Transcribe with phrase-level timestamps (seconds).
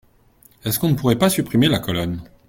[0.63, 2.23] Est-ce qu’on ne pourrait pas supprimer la colonne?